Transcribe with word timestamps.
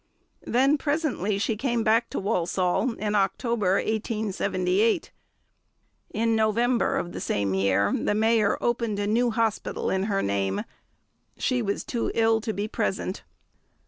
Then 0.47 0.79
presently 0.79 1.37
she 1.37 1.55
came 1.55 1.83
back 1.83 2.09
to 2.09 2.17
Walsall, 2.19 2.93
in 2.93 3.13
October 3.13 3.75
1878. 3.75 5.11
In 6.11 6.35
November 6.35 6.95
of 6.95 7.11
the 7.11 7.21
same 7.21 7.53
year 7.53 7.93
the 7.93 8.15
Mayor 8.15 8.57
opened 8.61 8.97
a 8.97 9.05
new 9.05 9.29
hospital 9.29 9.91
in 9.91 10.05
her 10.05 10.23
name; 10.23 10.63
she 11.37 11.61
was 11.61 11.83
too 11.83 12.09
ill 12.15 12.41
to 12.41 12.51
be 12.51 12.67
present. 12.67 13.21